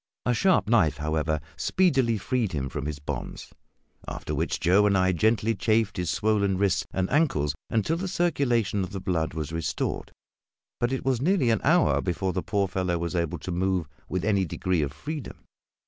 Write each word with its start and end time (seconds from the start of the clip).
A 0.25 0.33
sharp 0.33 0.67
knife, 0.67 0.97
however, 0.97 1.39
speedily 1.55 2.17
freed 2.17 2.53
him 2.53 2.69
from 2.69 2.87
his 2.87 2.97
bonds, 2.97 3.53
after 4.07 4.33
which 4.33 4.59
Joe 4.59 4.87
and 4.87 4.97
I 4.97 5.11
gently 5.11 5.53
chafed 5.53 5.97
his 5.97 6.09
swollen 6.09 6.57
wrists 6.57 6.87
and 6.91 7.07
ankles 7.11 7.53
until 7.69 7.97
the 7.97 8.07
circulation 8.07 8.83
of 8.83 8.93
the 8.93 8.99
blood 8.99 9.35
was 9.35 9.51
restored; 9.53 10.11
but 10.79 10.91
it 10.91 11.05
was 11.05 11.21
nearly 11.21 11.51
an 11.51 11.61
hour 11.63 12.01
before 12.01 12.33
the 12.33 12.41
poor 12.41 12.67
fellow 12.67 12.97
was 12.97 13.13
able 13.15 13.37
to 13.37 13.51
move 13.51 13.87
with 14.09 14.25
any 14.25 14.43
degree 14.43 14.81
of 14.81 14.91
freedom. 14.91 15.41